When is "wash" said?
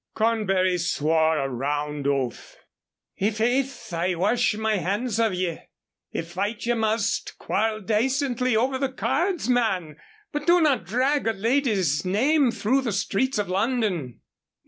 4.15-4.55